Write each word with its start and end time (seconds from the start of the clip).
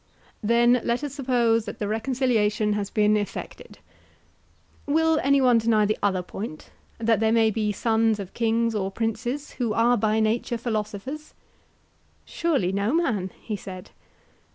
Then 0.41 0.81
let 0.83 1.03
us 1.03 1.13
suppose 1.13 1.65
that 1.65 1.77
the 1.77 1.87
reconciliation 1.87 2.73
has 2.73 2.89
been 2.89 3.15
effected. 3.15 3.77
Will 4.87 5.19
any 5.21 5.39
one 5.41 5.59
deny 5.59 5.85
the 5.85 5.99
other 6.01 6.23
point, 6.23 6.71
that 6.97 7.19
there 7.19 7.31
may 7.31 7.51
be 7.51 7.71
sons 7.71 8.17
of 8.17 8.33
kings 8.33 8.73
or 8.73 8.89
princes 8.89 9.51
who 9.61 9.73
are 9.75 9.97
by 9.97 10.19
nature 10.19 10.57
philosophers? 10.57 11.35
Surely 12.25 12.71
no 12.71 12.95
man, 12.95 13.29
he 13.43 13.55
said. 13.55 13.91